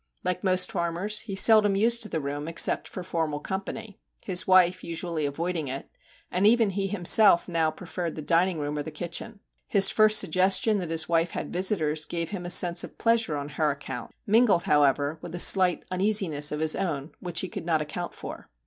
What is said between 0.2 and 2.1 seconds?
Like most farmers, he seldom used MR.